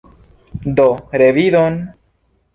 Do, 0.79 0.87
revidon! 1.23 1.79